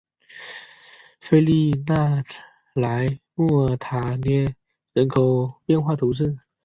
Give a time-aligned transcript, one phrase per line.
[1.19, 2.23] 弗利讷
[2.73, 4.55] 莱莫尔塔涅
[4.93, 6.39] 人口变化图示